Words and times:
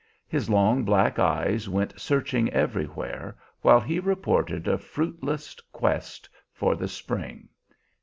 His 0.27 0.49
long, 0.49 0.83
black 0.83 1.19
eyes 1.19 1.69
went 1.69 1.99
searching 2.01 2.49
everywhere 2.49 3.35
while 3.61 3.79
he 3.79 3.99
reported 3.99 4.67
a 4.67 4.79
fruitless 4.79 5.53
quest 5.71 6.27
for 6.51 6.75
the 6.75 6.87
spring. 6.87 7.47